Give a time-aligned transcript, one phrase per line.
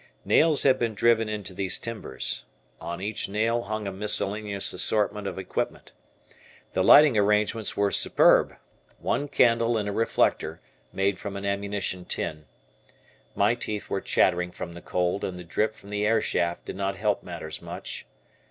[0.25, 2.43] Nails had been driven into these timbers.
[2.79, 5.91] On each nail hung a miscellaneous assortment of equipment.
[6.73, 8.55] The lighting arrangements were superb
[8.97, 10.59] one candle in a reflector
[10.91, 12.45] made from an ammunition tin.
[13.35, 16.95] My teeth were chattering from the cold, and the drip from the airshaft did not
[16.95, 18.07] help matters much.